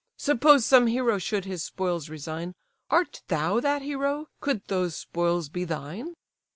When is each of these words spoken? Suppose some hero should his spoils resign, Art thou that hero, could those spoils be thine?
Suppose 0.17 0.65
some 0.65 0.87
hero 0.87 1.19
should 1.19 1.45
his 1.45 1.61
spoils 1.61 2.09
resign, 2.09 2.55
Art 2.89 3.21
thou 3.27 3.59
that 3.59 3.83
hero, 3.83 4.29
could 4.39 4.65
those 4.65 4.95
spoils 4.95 5.47
be 5.47 5.63
thine? 5.63 6.15